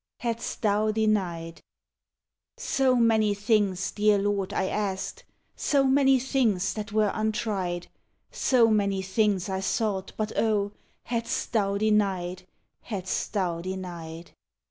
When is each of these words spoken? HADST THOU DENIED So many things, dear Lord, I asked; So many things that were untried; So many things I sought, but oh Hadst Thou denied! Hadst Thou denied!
HADST 0.21 0.63
THOU 0.63 0.91
DENIED 0.93 1.61
So 2.57 2.95
many 2.95 3.35
things, 3.35 3.91
dear 3.91 4.17
Lord, 4.17 4.51
I 4.51 4.65
asked; 4.67 5.25
So 5.55 5.83
many 5.83 6.17
things 6.17 6.73
that 6.73 6.91
were 6.91 7.11
untried; 7.13 7.87
So 8.31 8.71
many 8.71 9.03
things 9.03 9.47
I 9.47 9.59
sought, 9.59 10.13
but 10.17 10.31
oh 10.35 10.71
Hadst 11.03 11.53
Thou 11.53 11.77
denied! 11.77 12.47
Hadst 12.81 13.33
Thou 13.33 13.61
denied! 13.61 14.31